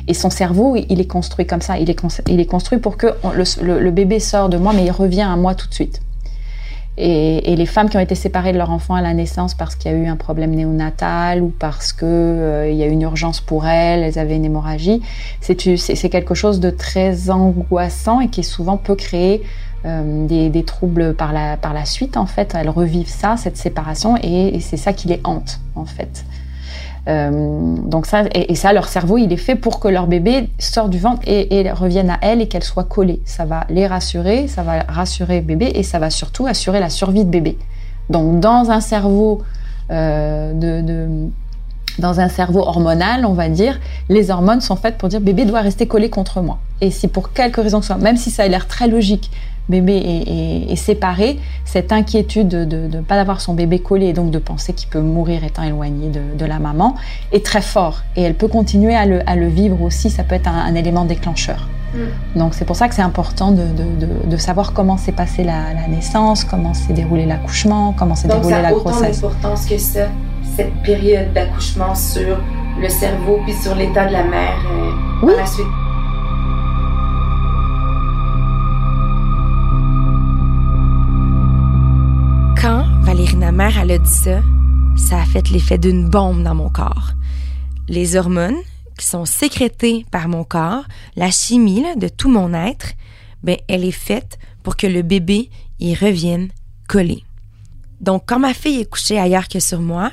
[0.07, 1.77] Et son cerveau, il est construit comme ça.
[1.77, 5.35] Il est, construit pour que le, le, bébé sort de moi, mais il revient à
[5.35, 6.01] moi tout de suite.
[6.99, 9.91] Et, les femmes qui ont été séparées de leur enfant à la naissance parce qu'il
[9.91, 13.39] y a eu un problème néonatal ou parce qu'il euh, y a eu une urgence
[13.39, 15.01] pour elles, elles avaient une hémorragie,
[15.41, 15.55] c'est
[16.09, 19.43] quelque chose de très angoissant et qui souvent peut créer
[19.85, 22.55] euh, des, troubles par la, suite en fait.
[22.55, 26.25] Elles revivent ça, cette séparation, et c'est ça qui les hante en fait.
[27.07, 30.89] Euh, donc ça, et, ça, leur cerveau, il est fait pour que leur bébé sorte
[30.89, 33.21] du ventre et, revienne à elle et qu'elle soit collée.
[33.25, 37.23] Ça va les rassurer, ça va rassurer bébé et ça va surtout assurer la survie
[37.23, 37.57] de bébé.
[38.09, 39.41] Donc dans un cerveau
[39.91, 40.53] euh,
[41.99, 45.61] dans un cerveau hormonal, on va dire, les hormones sont faites pour dire bébé doit
[45.61, 46.59] rester collé contre moi.
[46.81, 49.31] Et si pour quelque raison que ce soit, même si ça a l'air très logique,
[49.69, 54.39] bébé est, séparé, cette inquiétude de ne pas avoir son bébé collé et donc de
[54.39, 56.95] penser qu'il peut mourir étant éloigné de, la maman
[57.31, 58.03] est très fort.
[58.15, 61.67] Et elle peut continuer à le, vivre aussi, ça peut être un, élément déclencheur.
[61.93, 62.39] Mm.
[62.39, 66.73] Donc c'est pour ça que c'est important de, savoir comment s'est passée la, naissance, comment
[66.73, 68.83] s'est déroulé l'accouchement, comment s'est déroulée la grossesse.
[69.01, 70.07] Donc ça a autant d'importance que ça,
[70.55, 72.37] cette période d'accouchement sur
[72.79, 74.91] le cerveau puis sur l'état de la mère euh,
[75.23, 75.33] oui.
[75.35, 75.65] la suite.
[83.39, 84.41] Valérie mère, elle a dit ça,
[84.95, 87.11] ça a fait l'effet d'une bombe dans mon corps.
[87.87, 88.57] Les hormones
[88.97, 92.93] qui sont sécrétées par mon corps, la chimie de tout mon être,
[93.43, 96.49] ben, elle est faite pour que le bébé y revienne
[96.87, 97.23] collé.
[98.01, 100.11] Donc, quand ma fille est couchée ailleurs que sur moi,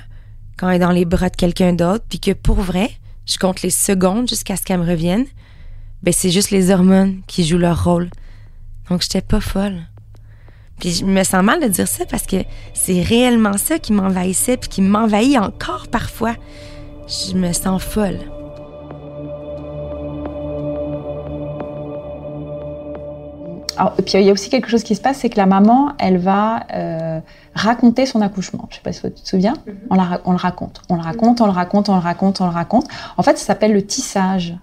[0.58, 2.90] quand elle est dans les bras de quelqu'un d'autre, puis que pour vrai,
[3.26, 5.24] je compte les secondes jusqu'à ce qu'elle me revienne,
[6.02, 8.10] ben, c'est juste les hormones qui jouent leur rôle.
[8.90, 9.82] Donc, j'étais pas folle.
[10.84, 12.36] Puis je me sens mal de dire ça parce que
[12.74, 16.34] c'est réellement ça qui m'envahissait puis qui m'envahit encore parfois.
[17.08, 18.18] Je me sens folle.
[23.78, 25.94] Alors, puis il y a aussi quelque chose qui se passe, c'est que la maman,
[25.98, 27.20] elle va euh,
[27.54, 28.68] raconter son accouchement.
[28.68, 29.54] Je sais pas si tu te souviens.
[29.54, 29.72] Mm-hmm.
[29.88, 32.44] on, la, on, le raconte, on le raconte, on le raconte, on le raconte, on
[32.44, 32.88] le raconte.
[33.16, 34.54] En fait, ça s'appelle le tissage.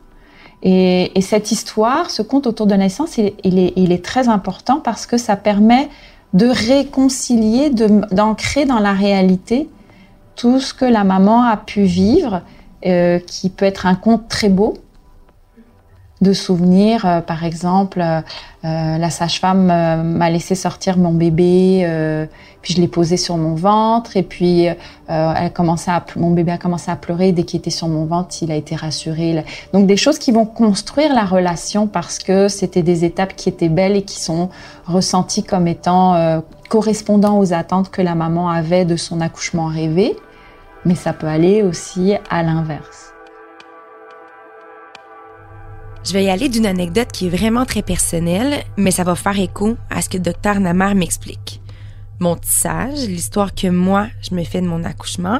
[0.63, 5.17] Et, cette histoire, ce conte autour de la naissance, il, est, très important parce que
[5.17, 5.89] ça permet
[6.33, 9.69] de réconcilier, d'ancrer dans la réalité
[10.35, 12.41] tout ce que la maman a pu vivre,
[12.85, 14.75] euh, qui peut être un conte très beau,
[16.21, 17.05] de souvenirs.
[17.05, 18.21] Euh, par exemple, euh,
[18.63, 21.85] la sage-femme m'a laissé sortir mon bébé,
[22.61, 24.67] puis je l'ai posé sur mon ventre, et puis
[25.07, 28.35] elle commençait à, mon bébé a commencé à pleurer dès qu'il était sur mon ventre,
[28.43, 29.43] il a été rassuré.
[29.73, 33.69] Donc des choses qui vont construire la relation parce que c'était des étapes qui étaient
[33.69, 34.49] belles et qui sont
[34.85, 40.15] ressenties comme étant correspondant aux attentes que la maman avait de son accouchement rêvé.
[40.85, 43.11] Mais ça peut aller aussi à l'inverse.
[46.03, 49.39] Je vais y aller d'une anecdote qui est vraiment très personnelle, mais ça va faire
[49.39, 51.61] écho à ce que le docteur Namar m'explique.
[52.19, 55.39] Mon tissage, l'histoire que moi, je me fais de mon accouchement,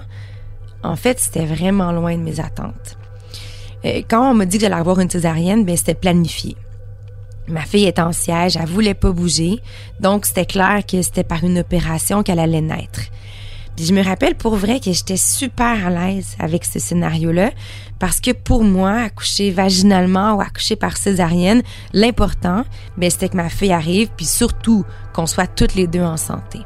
[0.84, 2.98] en fait, c'était vraiment loin de mes attentes.
[3.86, 6.56] Euh, quand on m'a dit que j'allais avoir une césarienne, ben c'était planifié.
[7.48, 9.60] Ma fille est en siège, elle voulait pas bouger,
[10.00, 13.02] donc c'était clair que c'était par une opération qu'elle allait naître.
[13.80, 17.52] Je me rappelle pour vrai que j'étais super à l'aise avec ce scénario-là
[18.00, 22.64] parce que pour moi, accoucher vaginalement ou accoucher par césarienne, l'important,
[22.98, 26.60] ben, c'était que ma fille arrive puis surtout qu'on soit toutes les deux en santé.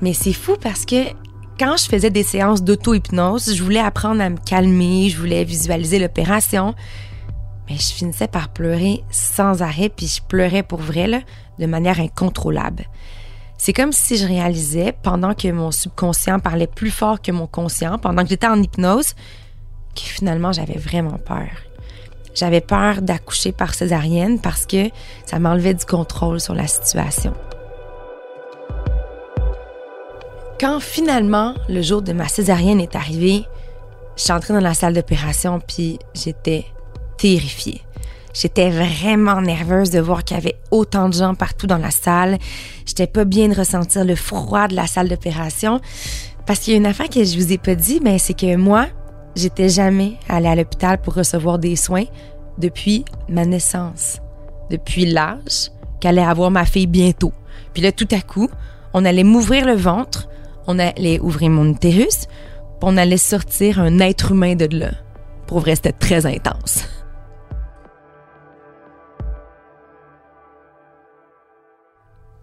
[0.00, 1.04] Mais c'est fou parce que
[1.58, 5.98] quand je faisais des séances d'auto-hypnose, je voulais apprendre à me calmer, je voulais visualiser
[5.98, 6.74] l'opération,
[7.68, 11.24] mais je finissais par pleurer sans arrêt, puis je pleurais pour vrai,
[11.58, 12.84] de manière incontrôlable.
[13.58, 17.98] C'est comme si je réalisais, pendant que mon subconscient parlait plus fort que mon conscient,
[17.98, 19.14] pendant que j'étais en hypnose,
[19.94, 21.48] que finalement j'avais vraiment peur.
[22.34, 24.90] J'avais peur d'accoucher par césarienne parce que
[25.24, 27.32] ça m'enlevait du contrôle sur la situation.
[30.60, 33.46] Quand finalement le jour de ma césarienne est arrivé,
[34.16, 36.66] je suis entrée dans la salle d'opération puis j'étais
[37.16, 37.85] terrifiée.
[38.38, 42.36] J'étais vraiment nerveuse de voir qu'il y avait autant de gens partout dans la salle.
[42.84, 45.80] J'étais pas bien de ressentir le froid de la salle d'opération.
[46.44, 48.56] Parce qu'il y a une affaire que je vous ai pas dit, mais c'est que
[48.56, 48.88] moi,
[49.34, 52.04] j'étais jamais allée à l'hôpital pour recevoir des soins
[52.58, 54.20] depuis ma naissance.
[54.68, 55.70] Depuis l'âge
[56.00, 57.32] qu'allait avoir ma fille bientôt.
[57.72, 58.50] Puis là, tout à coup,
[58.92, 60.28] on allait m'ouvrir le ventre,
[60.66, 64.90] on allait ouvrir mon utérus, puis on allait sortir un être humain de là.
[65.46, 66.84] Pour vrai, c'était très intense.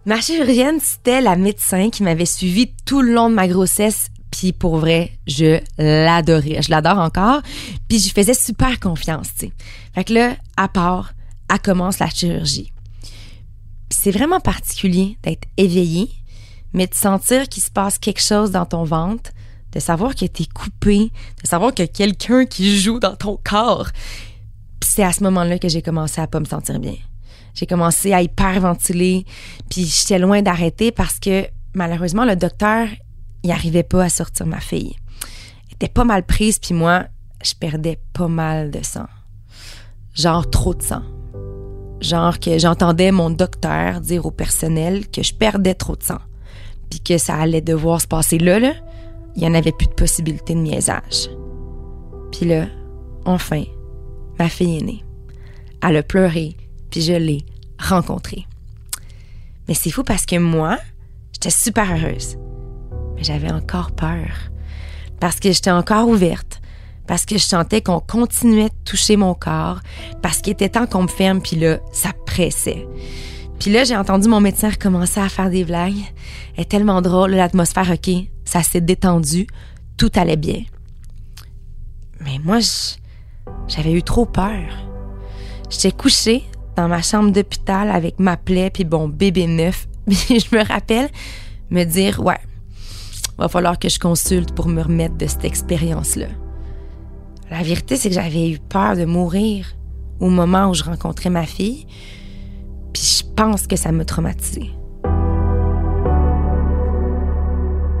[0.06, 4.08] Ma chirurgienne, c'était la médecin qui m'avait suivi tout le long de ma grossesse.
[4.30, 6.60] Puis pour vrai, je l'adorais.
[6.60, 7.40] Je l'adore encore.
[7.88, 9.52] Puis je faisais super confiance, tu sais.
[9.94, 11.14] Fait que là, à part,
[11.50, 12.70] elle commence la chirurgie.
[13.88, 16.10] C'est vraiment particulier d'être éveillé,
[16.74, 19.30] mais de sentir qu'il se passe quelque chose dans ton ventre,
[19.72, 21.10] de savoir que t'es coupé,
[21.42, 23.88] de savoir qu'il y a quelqu'un qui joue dans ton corps.
[24.82, 26.96] C'est à ce moment-là que j'ai commencé à pas me sentir bien.
[27.54, 29.24] J'ai commencé à hyperventiler,
[29.70, 32.88] puis j'étais loin d'arrêter parce que malheureusement le docteur,
[33.44, 34.96] il arrivait pas à sortir ma fille.
[35.68, 37.04] Elle était pas mal prise, puis moi,
[37.44, 39.06] je perdais pas mal de sang.
[40.14, 41.02] Genre trop de sang.
[42.00, 46.20] Genre que j'entendais mon docteur dire au personnel que je perdais trop de sang.
[46.90, 48.72] Puis que ça allait devoir se passer là, là.
[49.36, 51.28] Il n'y en avait plus de possibilité de miaisage.
[52.30, 52.66] Puis là,
[53.24, 53.64] enfin,
[54.38, 55.04] ma fille est née.
[55.82, 56.56] Elle a pleuré,
[56.94, 57.44] puis je l'ai
[57.76, 58.46] rencontrée.
[59.66, 60.78] Mais c'est fou parce que moi,
[61.32, 62.36] j'étais super heureuse.
[63.16, 64.28] Mais j'avais encore peur.
[65.18, 66.60] Parce que j'étais encore ouverte
[67.08, 69.80] parce que je sentais qu'on continuait de toucher mon corps,
[70.22, 72.86] parce qu'il était temps qu'on me ferme, puis là, ça pressait.
[73.58, 76.00] Puis là, j'ai entendu mon médecin recommencer à faire des blagues.
[76.54, 78.10] Elle est tellement drôle, l'atmosphère, OK,
[78.44, 79.48] ça s'est détendu,
[79.96, 80.62] tout allait bien.
[82.20, 82.60] Mais moi,
[83.66, 84.62] j'avais eu trop peur.
[85.68, 86.44] J'étais couchée
[86.76, 89.86] dans ma chambre d'hôpital avec ma plaie puis bon bébé neuf.
[90.08, 91.08] Je me rappelle
[91.70, 92.38] me dire, ouais,
[93.38, 96.26] va falloir que je consulte pour me remettre de cette expérience-là.
[97.50, 99.74] La vérité, c'est que j'avais eu peur de mourir
[100.20, 101.86] au moment où je rencontrais ma fille.
[102.92, 104.70] Puis je pense que ça m'a traumatisée.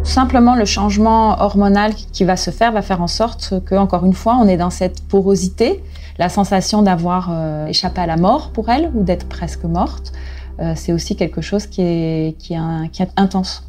[0.04, 4.12] Simplement, le changement hormonal qui va se faire va faire en sorte que, encore une
[4.12, 5.82] fois, on est dans cette porosité,
[6.18, 10.12] la sensation d'avoir euh, échappé à la mort pour elle ou d'être presque morte.
[10.60, 13.64] Euh, c'est aussi quelque chose qui est, qui est, intense.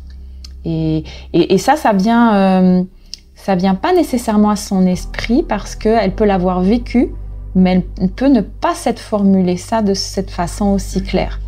[0.65, 2.84] Et, et, ça, ça vient euh,
[3.36, 7.12] ça vient pas nécessairement à son esprit parce qu'elle peut l'avoir vécu,
[7.54, 11.39] mais elle peut ne pas s'être formulé ça de cette façon aussi claire.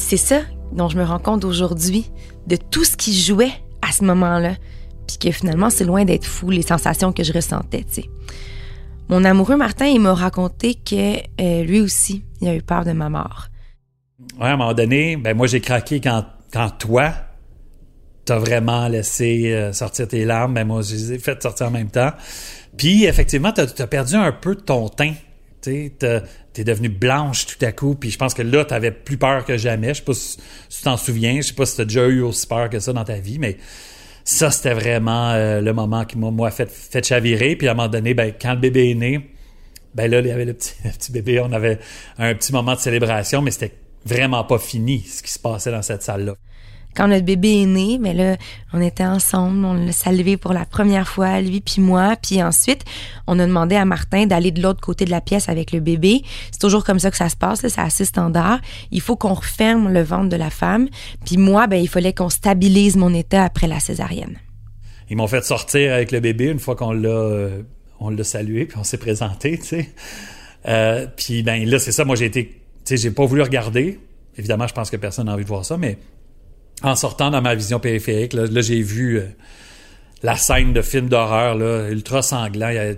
[0.00, 0.40] C'est ça
[0.72, 2.10] dont je me rends compte aujourd'hui,
[2.46, 3.52] de tout ce qui jouait
[3.82, 4.54] à ce moment-là,
[5.06, 8.10] puis que finalement c'est loin d'être fou les sensations que je ressentais, tu sais.
[9.08, 12.92] Mon amoureux Martin, il m'a raconté que euh, lui aussi, il a eu peur de
[12.92, 13.48] ma mort.
[14.40, 17.12] Ouais, à un moment donné, ben moi j'ai craqué quand, quand toi,
[18.24, 21.70] t'as vraiment laissé euh, sortir tes larmes, ben moi je les ai fait sortir en
[21.70, 22.12] même temps.
[22.76, 25.14] Puis effectivement, t'as as perdu un peu de ton teint.
[25.64, 25.92] Tu
[26.52, 29.56] t'es devenue blanche tout à coup, puis je pense que là, t'avais plus peur que
[29.56, 29.88] jamais.
[29.88, 32.46] Je sais pas si, tu t'en souviens, je sais pas si t'as déjà eu aussi
[32.46, 33.56] peur que ça dans ta vie, mais
[34.24, 37.56] ça, c'était vraiment euh, le moment qui m'a, fait, chavirer.
[37.56, 39.30] Puis à un moment donné, ben, quand le bébé est né,
[39.94, 41.78] ben là, il y avait le petit, petit bébé, on avait
[42.18, 43.74] un petit moment de célébration, mais c'était
[44.06, 46.34] vraiment pas fini ce qui se passait dans cette salle-là
[46.94, 48.36] quand notre bébé est né, mais là,
[48.72, 52.84] on était ensemble, on l'a salué pour la première fois, lui puis moi, puis ensuite,
[53.26, 56.22] on a demandé à Martin d'aller de l'autre côté de la pièce avec le bébé.
[56.50, 58.60] C'est toujours comme ça que ça se passe, c'est assez standard.
[58.90, 60.88] Il faut qu'on referme le ventre de la femme,
[61.24, 64.38] puis moi, ben il fallait qu'on stabilise mon état après la césarienne.
[65.10, 67.62] Ils m'ont fait sortir avec le bébé une fois qu'on l'a euh,
[68.00, 69.88] on l'a salué puis on s'est présenté, tu sais.
[70.66, 72.54] Euh, puis ben là c'est ça, moi j'ai été, tu
[72.84, 73.98] sais, j'ai pas voulu regarder.
[74.36, 75.98] Évidemment, je pense que personne n'a envie de voir ça, mais
[76.82, 79.26] en sortant dans ma vision périphérique, là, j'ai vu euh,
[80.22, 82.68] la scène de film d'horreur, là, ultra sanglant.
[82.68, 82.92] Il y, a,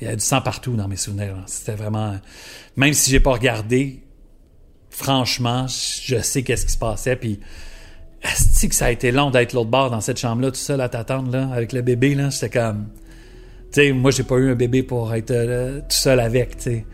[0.00, 1.36] il y a du sang partout dans mes souvenirs.
[1.46, 2.18] C'était vraiment...
[2.76, 4.02] Même si j'ai pas regardé,
[4.88, 7.16] franchement, je sais qu'est-ce qui se passait.
[7.16, 7.40] Puis,
[8.22, 10.88] est que ça a été long d'être l'autre bord dans cette chambre-là, tout seul à
[10.88, 12.30] t'attendre, là, avec le bébé, là.
[12.30, 12.88] C'était comme...
[13.72, 16.62] Tu sais, moi, j'ai pas eu un bébé pour être euh, tout seul avec, tu
[16.62, 16.86] sais.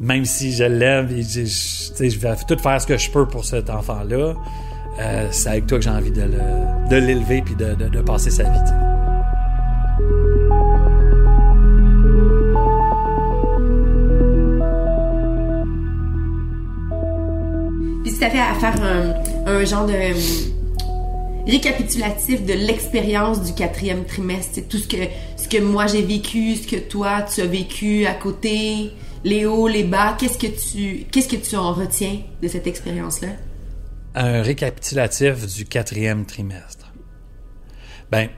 [0.00, 4.34] Même si je l'aime, je vais tout faire ce que je peux pour cet enfant-là.
[5.00, 8.58] Euh, c'est avec toi que j'ai envie de l'élever puis de, passer sa vie.
[18.02, 18.74] Puis si t'avais à faire
[19.46, 20.14] un, genre de euh,
[21.46, 24.96] récapitulatif de l'expérience du quatrième trimestre, tout ce que
[25.36, 28.92] ce que moi j'ai vécu, ce que toi tu as vécu à côté,
[29.24, 33.20] les hauts, les bas, qu'est-ce que tu qu'est-ce que tu en retiens de cette expérience
[33.20, 33.28] là
[34.14, 36.92] un récapitulatif du quatrième trimestre.
[38.10, 38.28] Ben.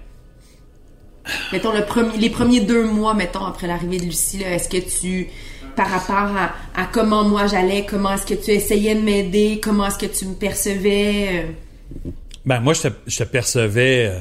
[1.52, 5.28] Mettons le premier, les premiers deux mois, mettons, après l'arrivée de Lucie, est-ce que tu,
[5.74, 6.36] par rapport
[6.74, 10.24] à, comment moi j'allais, comment est-ce que tu essayais de m'aider, comment est-ce que tu
[10.26, 11.44] me percevais?
[11.44, 12.10] Euh?
[12.44, 14.20] Ben, moi, je te, je te percevais euh,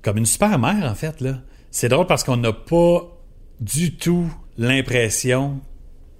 [0.00, 1.38] comme une super mère, en fait, là.
[1.70, 3.08] C'est drôle parce qu'on n'a pas
[3.60, 5.60] du tout l'impression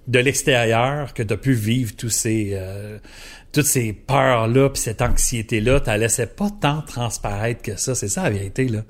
[0.07, 2.99] de l'extérieur que tu as pu vivre tous ces, euh,
[3.51, 7.95] toutes ces peurs-là, puis cette anxiété-là, tu laissais pas tant transparaître que ça.
[7.95, 8.81] C'est ça la vérité, là.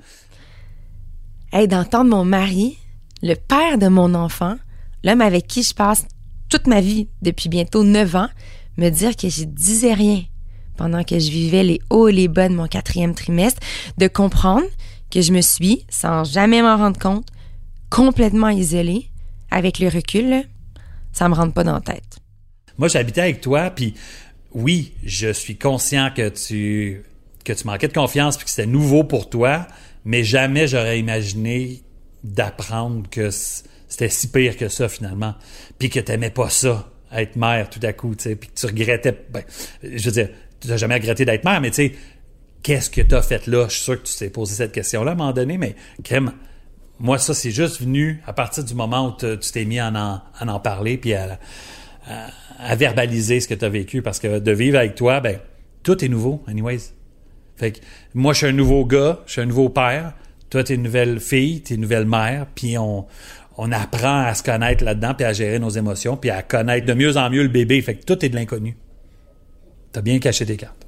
[1.52, 2.78] Hey, d'entendre mon mari,
[3.22, 4.56] le père de mon enfant,
[5.04, 6.06] l'homme avec qui je passe
[6.48, 8.28] toute ma vie depuis bientôt neuf ans,
[8.76, 10.24] me dire que je disais rien
[10.76, 13.60] pendant que je vivais les hauts et les bas de mon quatrième trimestre,
[13.98, 14.66] de comprendre
[15.10, 17.28] que je me suis, sans jamais m'en rendre compte,
[17.90, 19.08] complètement isolée,
[19.50, 20.42] avec le recul, là,
[21.14, 22.18] ça me rentre pas dans la tête.
[22.76, 23.94] Moi, j'habitais avec toi, puis
[24.52, 27.02] oui, je suis conscient que tu
[27.44, 29.66] que tu manquais de confiance puis que c'était nouveau pour toi,
[30.06, 31.82] mais jamais j'aurais imaginé
[32.22, 35.34] d'apprendre que c'était si pire que ça finalement,
[35.78, 38.66] puis que t'aimais pas ça, être mère tout à coup, tu sais, puis que tu
[38.66, 39.14] regrettais.
[39.30, 39.42] Ben,
[39.82, 41.92] je veux dire, tu n'as jamais regretté d'être mère, mais tu sais,
[42.62, 43.66] qu'est-ce que tu as fait là?
[43.68, 46.32] Je suis sûr que tu t'es posé cette question-là à un moment donné, mais crème.
[47.04, 49.92] Moi, ça, c'est juste venu à partir du moment où tu t'es mis à
[50.40, 51.38] en, en parler, puis à,
[52.76, 55.38] verbaliser ce que tu as vécu, parce que de vivre avec toi, ben,
[55.82, 56.94] tout est nouveau, anyways.
[57.56, 57.80] Fait que
[58.14, 60.14] moi, je suis un nouveau gars, je suis un nouveau père.
[60.48, 63.04] Toi, t'es une nouvelle fille, t'es une nouvelle mère, puis on,
[63.58, 66.94] on apprend à se connaître là-dedans, puis à gérer nos émotions, puis à connaître de
[66.94, 67.82] mieux en mieux le bébé.
[67.82, 68.78] Fait que tout est de l'inconnu.
[69.92, 70.86] T'as bien caché tes cartes.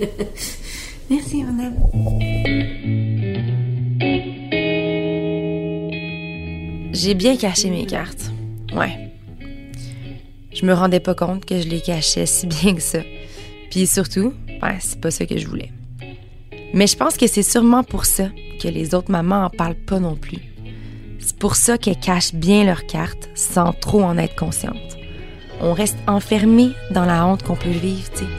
[1.08, 1.76] Merci, madame.
[6.92, 8.30] J'ai bien caché mes cartes.
[8.72, 9.12] Ouais.
[10.52, 12.98] Je me rendais pas compte que je les cachais si bien que ça.
[13.70, 15.70] Puis surtout, ben, c'est pas ça que je voulais.
[16.74, 18.28] Mais je pense que c'est sûrement pour ça
[18.60, 20.38] que les autres mamans en parlent pas non plus.
[21.20, 24.96] C'est pour ça qu'elles cachent bien leurs cartes sans trop en être conscientes.
[25.60, 28.30] On reste enfermé dans la honte qu'on peut vivre, tu sais.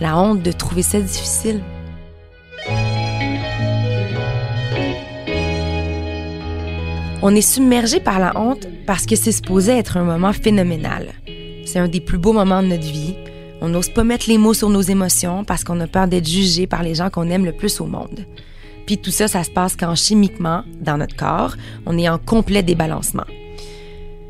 [0.00, 1.60] La honte de trouver ça difficile.
[7.22, 11.14] On est submergé par la honte parce que c'est supposé être un moment phénoménal.
[11.64, 13.14] C'est un des plus beaux moments de notre vie.
[13.62, 16.66] On n'ose pas mettre les mots sur nos émotions parce qu'on a peur d'être jugé
[16.66, 18.26] par les gens qu'on aime le plus au monde.
[18.86, 21.56] Puis tout ça, ça se passe quand chimiquement, dans notre corps,
[21.86, 23.24] on est en complet débalancement.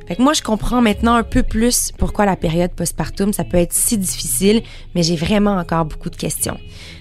[0.07, 3.57] Fait que moi, je comprends maintenant un peu plus pourquoi la période postpartum, ça peut
[3.57, 4.63] être si difficile,
[4.95, 6.59] mais j'ai vraiment encore beaucoup de questions.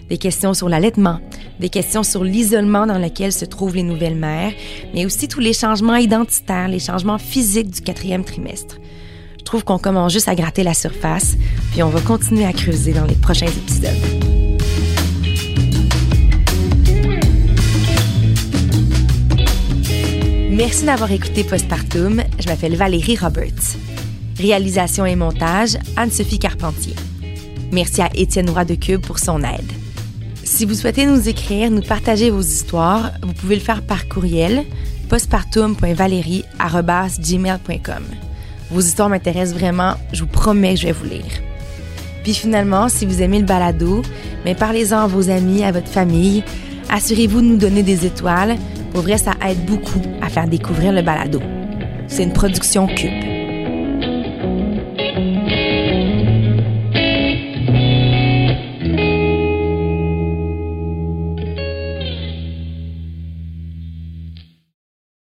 [0.09, 1.19] Des questions sur l'allaitement,
[1.59, 4.53] des questions sur l'isolement dans lequel se trouvent les nouvelles mères,
[4.93, 8.77] mais aussi tous les changements identitaires, les changements physiques du quatrième trimestre.
[9.37, 11.35] Je trouve qu'on commence juste à gratter la surface,
[11.71, 14.34] puis on va continuer à creuser dans les prochains épisodes.
[20.55, 22.23] Merci d'avoir écouté Postpartum.
[22.39, 23.75] Je m'appelle Valérie Roberts.
[24.39, 26.95] Réalisation et montage, Anne-Sophie Carpentier.
[27.73, 29.69] Merci à Étienne Roy de Cube pour son aide.
[30.45, 34.63] Si vous souhaitez nous écrire, nous partager vos histoires, vous pouvez le faire par courriel
[35.09, 38.03] postpartum.valérie.gmail.com.
[38.71, 41.41] Vos histoires m'intéressent vraiment, je vous promets que je vais vous lire.
[42.23, 44.03] Puis finalement, si vous aimez le balado,
[44.45, 46.45] mais parlez-en à vos amis, à votre famille.
[46.89, 48.55] Assurez-vous de nous donner des étoiles
[48.95, 51.41] pour vrai, ça aide beaucoup à faire découvrir le balado.
[52.07, 53.34] C'est une production Cube.